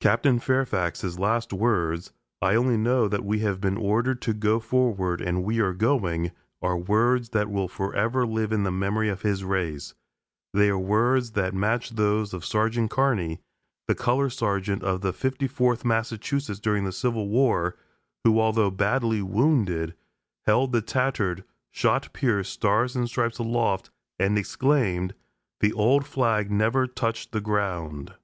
Captain 0.00 0.38
Fairfax's 0.38 1.18
last 1.18 1.52
words, 1.52 2.12
"I 2.40 2.54
only 2.54 2.78
know 2.78 3.06
we 3.08 3.40
have 3.40 3.60
been 3.60 3.76
ordered 3.76 4.22
to 4.22 4.32
go 4.32 4.58
forward, 4.58 5.20
and 5.20 5.44
we 5.44 5.58
are 5.60 5.74
going," 5.74 6.30
are 6.62 6.78
words 6.78 7.28
that 7.36 7.50
will 7.50 7.68
forever 7.68 8.26
live 8.26 8.52
in 8.52 8.62
the 8.62 8.70
memory 8.72 9.10
of 9.10 9.20
his 9.20 9.44
race; 9.44 9.92
they 10.54 10.70
are 10.70 10.78
words 10.78 11.32
that 11.32 11.52
match 11.52 11.90
those 11.90 12.32
of 12.32 12.42
Sergeant 12.42 12.90
Carney, 12.90 13.42
the 13.86 13.94
color 13.94 14.30
sergeant 14.30 14.82
of 14.82 15.02
the 15.02 15.12
54th 15.12 15.84
Massachusetts 15.84 16.58
during 16.58 16.84
the 16.84 16.90
Civil 16.90 17.28
War, 17.28 17.76
who, 18.24 18.40
although 18.40 18.70
badly 18.70 19.20
wounded, 19.20 19.92
held 20.46 20.72
the 20.72 20.80
tattered, 20.80 21.44
shot 21.70 22.14
pierced 22.14 22.54
Stars 22.54 22.96
and 22.96 23.10
Stripes 23.10 23.36
aloft 23.36 23.90
and 24.18 24.38
exclaimed, 24.38 25.14
"The 25.60 25.74
old 25.74 26.06
flag 26.06 26.50
never 26.50 26.86
touched 26.86 27.32
the 27.32 27.42
ground!" 27.42 28.14